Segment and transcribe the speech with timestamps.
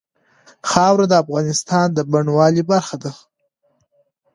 [0.69, 3.11] خاوره د افغانستان د بڼوالۍ برخه ده.